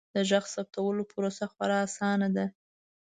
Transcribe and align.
د 0.15 0.17
غږ 0.29 0.45
ثبتولو 0.53 1.01
پروسه 1.11 1.45
خورا 1.51 1.79
اسانه 1.87 2.27
ده. 2.35 2.45